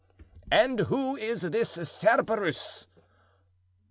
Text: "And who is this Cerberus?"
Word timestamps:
"And 0.51 0.79
who 0.89 1.15
is 1.15 1.41
this 1.41 1.77
Cerberus?" 2.01 2.87